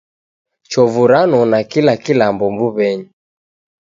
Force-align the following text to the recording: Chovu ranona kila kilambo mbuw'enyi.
Chovu 0.71 1.01
ranona 1.11 1.57
kila 1.71 1.93
kilambo 2.03 2.45
mbuw'enyi. 2.53 3.05